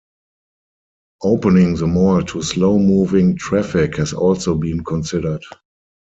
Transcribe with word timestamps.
Opening 1.21 1.75
the 1.75 1.85
mall 1.85 2.23
to 2.23 2.41
slow 2.41 2.79
moving 2.79 3.37
traffic 3.37 3.97
has 3.97 4.13
also 4.13 4.55
been 4.55 4.83
considered. 4.83 5.43